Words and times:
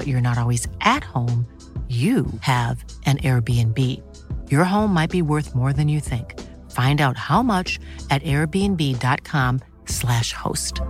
but 0.00 0.06
you're 0.06 0.22
not 0.22 0.38
always 0.38 0.66
at 0.80 1.04
home, 1.04 1.44
you 1.88 2.24
have 2.40 2.82
an 3.04 3.18
Airbnb. 3.18 3.76
Your 4.50 4.64
home 4.64 4.94
might 4.94 5.10
be 5.10 5.20
worth 5.20 5.54
more 5.54 5.74
than 5.74 5.88
you 5.88 6.00
think. 6.00 6.40
Find 6.70 7.02
out 7.02 7.18
how 7.18 7.42
much 7.42 7.78
at 8.08 8.22
airbnb.com/slash 8.22 10.32
host. 10.32 10.80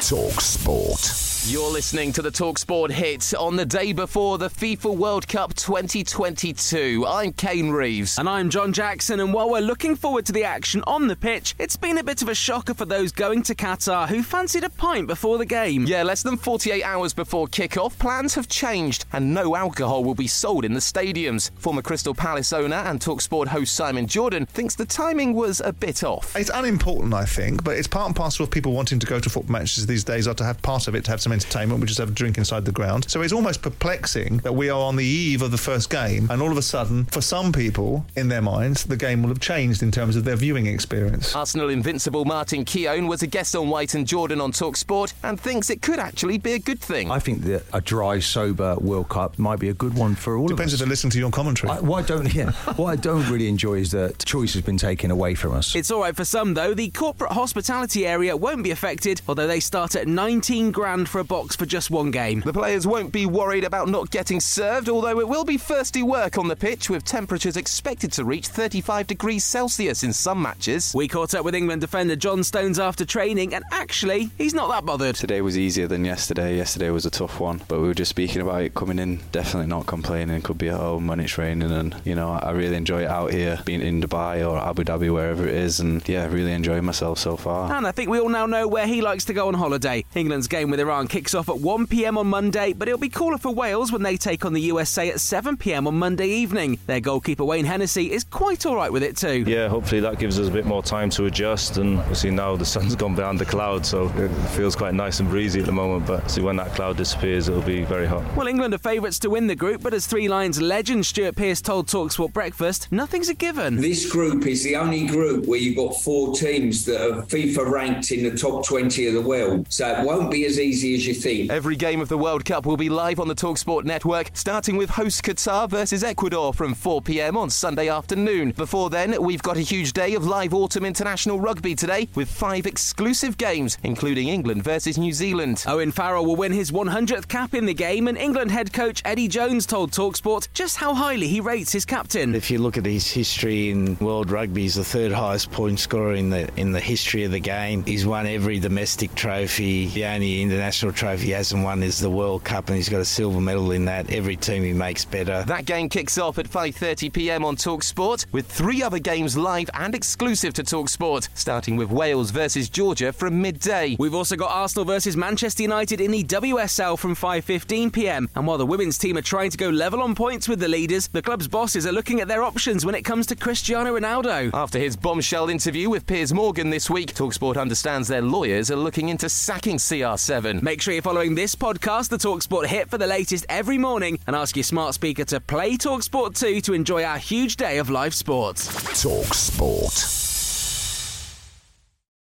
Talk 0.00 0.40
Sport. 0.40 1.37
You're 1.46 1.70
listening 1.70 2.12
to 2.12 2.20
the 2.20 2.30
Talksport 2.30 2.90
hit 2.90 3.32
on 3.32 3.56
the 3.56 3.64
day 3.64 3.92
before 3.92 4.36
the 4.36 4.50
FIFA 4.50 4.96
World 4.96 5.28
Cup 5.28 5.54
2022. 5.54 7.06
I'm 7.08 7.32
Kane 7.32 7.70
Reeves. 7.70 8.18
And 8.18 8.28
I'm 8.28 8.50
John 8.50 8.72
Jackson, 8.72 9.20
and 9.20 9.32
while 9.32 9.48
we're 9.48 9.60
looking 9.60 9.96
forward 9.96 10.26
to 10.26 10.32
the 10.32 10.44
action 10.44 10.82
on 10.86 11.06
the 11.06 11.16
pitch, 11.16 11.54
it's 11.58 11.76
been 11.76 11.96
a 11.98 12.04
bit 12.04 12.20
of 12.20 12.28
a 12.28 12.34
shocker 12.34 12.74
for 12.74 12.84
those 12.84 13.12
going 13.12 13.42
to 13.44 13.54
Qatar 13.54 14.08
who 14.08 14.22
fancied 14.22 14.64
a 14.64 14.68
pint 14.68 15.06
before 15.06 15.38
the 15.38 15.46
game. 15.46 15.84
Yeah, 15.86 16.02
less 16.02 16.22
than 16.22 16.36
48 16.36 16.82
hours 16.82 17.14
before 17.14 17.46
kick-off, 17.46 17.98
plans 17.98 18.34
have 18.34 18.48
changed, 18.48 19.06
and 19.12 19.32
no 19.32 19.56
alcohol 19.56 20.04
will 20.04 20.16
be 20.16 20.26
sold 20.26 20.66
in 20.66 20.74
the 20.74 20.80
stadiums. 20.80 21.50
Former 21.60 21.82
Crystal 21.82 22.14
Palace 22.14 22.52
owner 22.52 22.76
and 22.76 23.00
Talksport 23.00 23.46
host 23.46 23.74
Simon 23.74 24.06
Jordan 24.06 24.44
thinks 24.44 24.74
the 24.74 24.84
timing 24.84 25.32
was 25.34 25.60
a 25.60 25.72
bit 25.72 26.02
off. 26.04 26.36
It's 26.36 26.50
unimportant, 26.52 27.14
I 27.14 27.24
think, 27.24 27.64
but 27.64 27.76
it's 27.76 27.88
part 27.88 28.08
and 28.08 28.16
parcel 28.16 28.44
of 28.44 28.50
people 28.50 28.72
wanting 28.72 28.98
to 28.98 29.06
go 29.06 29.18
to 29.20 29.30
football 29.30 29.52
matches 29.52 29.86
these 29.86 30.04
days, 30.04 30.28
or 30.28 30.34
to 30.34 30.44
have 30.44 30.60
part 30.60 30.88
of 30.88 30.94
it, 30.94 31.04
to 31.04 31.10
have 31.10 31.22
some 31.22 31.27
entertainment, 31.32 31.80
which 31.80 31.88
just 31.88 31.98
have 32.00 32.10
a 32.10 32.12
drink 32.12 32.38
inside 32.38 32.64
the 32.64 32.72
ground. 32.72 33.10
So 33.10 33.22
it's 33.22 33.32
almost 33.32 33.62
perplexing 33.62 34.38
that 34.38 34.52
we 34.54 34.70
are 34.70 34.80
on 34.80 34.96
the 34.96 35.04
eve 35.04 35.42
of 35.42 35.50
the 35.50 35.58
first 35.58 35.90
game, 35.90 36.28
and 36.30 36.42
all 36.42 36.50
of 36.50 36.58
a 36.58 36.62
sudden, 36.62 37.04
for 37.06 37.20
some 37.20 37.52
people 37.52 38.04
in 38.16 38.28
their 38.28 38.42
minds, 38.42 38.84
the 38.84 38.96
game 38.96 39.22
will 39.22 39.28
have 39.30 39.40
changed 39.40 39.82
in 39.82 39.90
terms 39.90 40.16
of 40.16 40.24
their 40.24 40.36
viewing 40.36 40.66
experience. 40.66 41.34
Arsenal 41.34 41.68
invincible 41.70 42.24
Martin 42.24 42.64
Keown 42.64 43.06
was 43.06 43.22
a 43.22 43.26
guest 43.26 43.54
on 43.56 43.68
White 43.68 43.94
and 43.94 44.06
Jordan 44.06 44.40
on 44.40 44.52
Talk 44.52 44.76
Sport 44.76 45.14
and 45.22 45.40
thinks 45.40 45.70
it 45.70 45.82
could 45.82 45.98
actually 45.98 46.38
be 46.38 46.52
a 46.52 46.58
good 46.58 46.80
thing. 46.80 47.10
I 47.10 47.18
think 47.18 47.42
that 47.42 47.64
a 47.72 47.80
dry, 47.80 48.18
sober 48.20 48.76
World 48.76 49.08
Cup 49.08 49.38
might 49.38 49.58
be 49.58 49.68
a 49.68 49.74
good 49.74 49.94
one 49.94 50.14
for 50.14 50.36
all 50.36 50.46
Depends 50.48 50.72
of 50.72 50.80
if 50.80 50.82
us. 50.82 50.86
they 50.86 50.90
listen 50.90 51.10
to 51.10 51.18
your 51.18 51.30
commentary. 51.30 51.70
I, 51.72 51.80
what 51.80 52.04
I 52.04 52.06
don't, 52.06 52.34
yeah, 52.34 52.52
what 52.76 52.86
I 52.86 52.96
don't 52.96 53.28
really 53.30 53.48
enjoy 53.48 53.74
is 53.74 53.90
that 53.92 54.24
choice 54.24 54.54
has 54.54 54.62
been 54.62 54.76
taken 54.78 55.10
away 55.10 55.34
from 55.34 55.52
us. 55.54 55.74
It's 55.74 55.90
all 55.90 56.00
right 56.02 56.14
for 56.16 56.24
some, 56.24 56.54
though. 56.54 56.74
The 56.74 56.90
corporate 56.90 57.32
hospitality 57.32 58.06
area 58.06 58.36
won't 58.36 58.62
be 58.62 58.70
affected, 58.70 59.20
although 59.28 59.46
they 59.46 59.60
start 59.60 59.94
at 59.96 60.06
19 60.08 60.70
grand 60.70 61.08
for 61.08 61.17
a 61.18 61.24
box 61.24 61.56
for 61.56 61.66
just 61.66 61.90
one 61.90 62.10
game. 62.10 62.40
The 62.40 62.52
players 62.52 62.86
won't 62.86 63.12
be 63.12 63.26
worried 63.26 63.64
about 63.64 63.88
not 63.88 64.10
getting 64.10 64.40
served, 64.40 64.88
although 64.88 65.20
it 65.20 65.28
will 65.28 65.44
be 65.44 65.58
thirsty 65.58 66.02
work 66.02 66.38
on 66.38 66.48
the 66.48 66.56
pitch 66.56 66.88
with 66.88 67.04
temperatures 67.04 67.56
expected 67.56 68.12
to 68.12 68.24
reach 68.24 68.48
35 68.48 69.06
degrees 69.06 69.44
Celsius 69.44 70.02
in 70.02 70.12
some 70.12 70.40
matches. 70.40 70.92
We 70.94 71.08
caught 71.08 71.34
up 71.34 71.44
with 71.44 71.54
England 71.54 71.80
defender 71.80 72.16
John 72.16 72.44
Stones 72.44 72.78
after 72.78 73.04
training, 73.04 73.54
and 73.54 73.64
actually, 73.72 74.30
he's 74.38 74.54
not 74.54 74.68
that 74.70 74.84
bothered. 74.86 75.16
Today 75.16 75.40
was 75.40 75.58
easier 75.58 75.86
than 75.88 76.04
yesterday. 76.04 76.56
Yesterday 76.56 76.90
was 76.90 77.06
a 77.06 77.10
tough 77.10 77.40
one, 77.40 77.60
but 77.68 77.80
we 77.80 77.88
were 77.88 77.94
just 77.94 78.10
speaking 78.10 78.40
about 78.40 78.62
it 78.62 78.74
coming 78.74 78.98
in. 78.98 79.20
Definitely 79.32 79.68
not 79.68 79.86
complaining. 79.86 80.42
Could 80.42 80.58
be 80.58 80.68
at 80.68 80.78
home 80.78 81.06
when 81.06 81.20
it's 81.20 81.36
raining, 81.36 81.72
and 81.72 82.00
you 82.04 82.14
know 82.14 82.30
I 82.30 82.52
really 82.52 82.76
enjoy 82.76 83.02
it 83.02 83.08
out 83.08 83.32
here, 83.32 83.60
being 83.64 83.80
in 83.80 84.00
Dubai 84.00 84.48
or 84.48 84.58
Abu 84.58 84.84
Dhabi, 84.84 85.12
wherever 85.12 85.46
it 85.46 85.54
is, 85.54 85.80
and 85.80 86.06
yeah, 86.08 86.26
really 86.26 86.52
enjoying 86.52 86.84
myself 86.84 87.18
so 87.18 87.36
far. 87.36 87.72
And 87.72 87.86
I 87.86 87.92
think 87.92 88.08
we 88.08 88.20
all 88.20 88.28
now 88.28 88.46
know 88.46 88.68
where 88.68 88.86
he 88.86 89.02
likes 89.02 89.24
to 89.26 89.34
go 89.34 89.48
on 89.48 89.54
holiday. 89.54 90.04
England's 90.14 90.46
game 90.48 90.70
with 90.70 90.80
Iran 90.80 91.07
kicks 91.08 91.34
off 91.34 91.48
at 91.48 91.56
1pm 91.56 92.16
on 92.16 92.26
Monday, 92.26 92.72
but 92.72 92.88
it'll 92.88 92.98
be 93.00 93.08
cooler 93.08 93.38
for 93.38 93.52
Wales 93.52 93.90
when 93.90 94.02
they 94.02 94.16
take 94.16 94.44
on 94.44 94.52
the 94.52 94.60
USA 94.62 95.08
at 95.08 95.16
7pm 95.16 95.86
on 95.86 95.98
Monday 95.98 96.28
evening. 96.28 96.78
Their 96.86 97.00
goalkeeper 97.00 97.44
Wayne 97.44 97.64
Hennessy 97.64 98.12
is 98.12 98.24
quite 98.24 98.66
alright 98.66 98.92
with 98.92 99.02
it 99.02 99.16
too. 99.16 99.44
Yeah, 99.46 99.68
hopefully 99.68 100.00
that 100.02 100.18
gives 100.18 100.38
us 100.38 100.48
a 100.48 100.50
bit 100.50 100.66
more 100.66 100.82
time 100.82 101.10
to 101.10 101.26
adjust. 101.26 101.78
And 101.78 102.04
see 102.16 102.30
now 102.30 102.56
the 102.56 102.64
sun's 102.64 102.94
gone 103.02 103.14
behind 103.14 103.38
the 103.38 103.44
cloud, 103.44 103.84
so 103.84 104.08
it 104.16 104.28
feels 104.50 104.76
quite 104.76 104.94
nice 104.94 105.20
and 105.20 105.28
breezy 105.28 105.60
at 105.60 105.66
the 105.66 105.72
moment. 105.72 106.06
But 106.06 106.30
see 106.30 106.40
when 106.40 106.56
that 106.56 106.74
cloud 106.74 106.96
disappears, 106.96 107.48
it'll 107.48 107.62
be 107.62 107.84
very 107.84 108.06
hot. 108.06 108.24
Well, 108.36 108.46
England 108.46 108.74
are 108.74 108.78
favourites 108.78 109.18
to 109.20 109.30
win 109.30 109.46
the 109.46 109.56
group, 109.56 109.82
but 109.82 109.94
as 109.94 110.06
Three 110.06 110.28
Lions 110.28 110.60
legend 110.60 111.06
Stuart 111.06 111.36
Pearce 111.36 111.60
told 111.60 111.86
Talksport 111.88 112.32
Breakfast, 112.32 112.90
nothing's 112.92 113.28
a 113.28 113.34
given. 113.34 113.76
This 113.76 114.10
group 114.10 114.46
is 114.46 114.62
the 114.62 114.76
only 114.76 115.06
group 115.06 115.46
where 115.46 115.58
you've 115.58 115.76
got 115.76 116.00
four 116.02 116.34
teams 116.34 116.84
that 116.84 117.00
are 117.00 117.22
FIFA 117.22 117.70
ranked 117.70 118.10
in 118.12 118.24
the 118.24 118.36
top 118.36 118.64
20 118.64 119.06
of 119.06 119.14
the 119.14 119.22
world. 119.22 119.66
So 119.70 119.88
it 119.88 120.04
won't 120.04 120.30
be 120.30 120.44
as 120.44 120.58
easy 120.58 120.94
as 120.94 120.97
you 121.06 121.14
think. 121.14 121.50
Every 121.50 121.76
game 121.76 122.00
of 122.00 122.08
the 122.08 122.18
World 122.18 122.44
Cup 122.44 122.66
will 122.66 122.76
be 122.76 122.88
live 122.88 123.20
on 123.20 123.28
the 123.28 123.34
Talksport 123.34 123.84
network, 123.84 124.30
starting 124.34 124.76
with 124.76 124.90
host 124.90 125.22
Qatar 125.22 125.68
versus 125.68 126.02
Ecuador 126.02 126.52
from 126.52 126.74
4 126.74 127.02
pm 127.02 127.36
on 127.36 127.50
Sunday 127.50 127.88
afternoon. 127.88 128.52
Before 128.52 128.90
then, 128.90 129.20
we've 129.22 129.42
got 129.42 129.56
a 129.56 129.60
huge 129.60 129.92
day 129.92 130.14
of 130.14 130.26
live 130.26 130.54
autumn 130.54 130.84
international 130.84 131.40
rugby 131.40 131.74
today 131.74 132.08
with 132.14 132.30
five 132.30 132.66
exclusive 132.66 133.36
games, 133.36 133.78
including 133.82 134.28
England 134.28 134.64
versus 134.64 134.98
New 134.98 135.12
Zealand. 135.12 135.64
Owen 135.66 135.92
Farrell 135.92 136.26
will 136.26 136.36
win 136.36 136.52
his 136.52 136.70
100th 136.70 137.28
cap 137.28 137.54
in 137.54 137.66
the 137.66 137.74
game, 137.74 138.08
and 138.08 138.18
England 138.18 138.50
head 138.50 138.72
coach 138.72 139.02
Eddie 139.04 139.28
Jones 139.28 139.66
told 139.66 139.92
Talksport 139.92 140.48
just 140.52 140.76
how 140.76 140.94
highly 140.94 141.28
he 141.28 141.40
rates 141.40 141.72
his 141.72 141.84
captain. 141.84 142.34
If 142.34 142.50
you 142.50 142.58
look 142.58 142.76
at 142.76 142.86
his 142.86 143.10
history 143.10 143.70
in 143.70 143.96
world 143.98 144.30
rugby, 144.30 144.62
he's 144.62 144.74
the 144.74 144.84
third 144.84 145.12
highest 145.12 145.50
point 145.50 145.78
scorer 145.78 146.14
in 146.14 146.30
the 146.30 146.48
in 146.56 146.72
the 146.72 146.80
history 146.80 147.24
of 147.24 147.30
the 147.30 147.40
game. 147.40 147.84
He's 147.84 148.06
won 148.06 148.26
every 148.26 148.58
domestic 148.58 149.14
trophy. 149.14 149.86
The 149.86 150.04
only 150.04 150.42
international 150.42 150.87
trophy 150.92 151.26
he 151.26 151.30
hasn't 151.32 151.62
won 151.62 151.82
is 151.82 152.00
the 152.00 152.10
World 152.10 152.44
Cup, 152.44 152.68
and 152.68 152.76
he's 152.76 152.88
got 152.88 153.00
a 153.00 153.04
silver 153.04 153.40
medal 153.40 153.72
in 153.72 153.84
that. 153.86 154.12
Every 154.12 154.36
team 154.36 154.62
he 154.62 154.72
makes 154.72 155.04
better. 155.04 155.42
That 155.44 155.64
game 155.64 155.88
kicks 155.88 156.18
off 156.18 156.38
at 156.38 156.48
5:30 156.48 157.12
p.m. 157.12 157.44
on 157.44 157.56
Talksport, 157.56 158.26
with 158.32 158.46
three 158.46 158.82
other 158.82 158.98
games 158.98 159.36
live 159.36 159.70
and 159.74 159.94
exclusive 159.94 160.54
to 160.54 160.62
Talksport, 160.62 161.28
starting 161.34 161.76
with 161.76 161.90
Wales 161.90 162.30
versus 162.30 162.68
Georgia 162.68 163.12
from 163.12 163.40
midday. 163.40 163.96
We've 163.98 164.14
also 164.14 164.36
got 164.36 164.50
Arsenal 164.50 164.84
versus 164.84 165.16
Manchester 165.16 165.62
United 165.62 166.00
in 166.00 166.10
the 166.10 166.24
WSL 166.24 166.98
from 166.98 167.14
5:15 167.14 167.92
p.m. 167.92 168.28
And 168.34 168.46
while 168.46 168.58
the 168.58 168.66
women's 168.66 168.98
team 168.98 169.16
are 169.16 169.22
trying 169.22 169.50
to 169.50 169.58
go 169.58 169.68
level 169.68 170.02
on 170.02 170.14
points 170.14 170.48
with 170.48 170.60
the 170.60 170.68
leaders, 170.68 171.08
the 171.08 171.22
club's 171.22 171.48
bosses 171.48 171.86
are 171.86 171.92
looking 171.92 172.20
at 172.20 172.28
their 172.28 172.42
options 172.42 172.84
when 172.86 172.94
it 172.94 173.02
comes 173.02 173.26
to 173.26 173.36
Cristiano 173.36 173.98
Ronaldo. 173.98 174.50
After 174.54 174.78
his 174.78 174.96
bombshell 174.96 175.48
interview 175.48 175.90
with 175.90 176.06
Piers 176.06 176.32
Morgan 176.32 176.70
this 176.70 176.88
week, 176.88 177.14
Talksport 177.14 177.60
understands 177.60 178.08
their 178.08 178.22
lawyers 178.22 178.70
are 178.70 178.76
looking 178.76 179.08
into 179.08 179.28
sacking 179.28 179.76
CR7. 179.76 180.62
Make 180.62 180.77
sure 180.78 180.94
you're 180.94 181.02
following 181.02 181.34
this 181.34 181.54
podcast, 181.54 182.08
the 182.10 182.16
Talksport 182.18 182.66
hit, 182.66 182.90
for 182.90 182.98
the 182.98 183.06
latest 183.06 183.46
every 183.48 183.78
morning, 183.78 184.18
and 184.26 184.36
ask 184.36 184.56
your 184.56 184.64
smart 184.64 184.94
speaker 184.94 185.24
to 185.26 185.40
play 185.40 185.76
Talksport 185.76 186.38
2 186.38 186.60
to 186.62 186.74
enjoy 186.74 187.04
our 187.04 187.18
huge 187.18 187.56
day 187.56 187.78
of 187.78 187.90
live 187.90 188.14
sports. 188.14 188.66
Talk 189.02 189.34
Sport. 189.34 190.27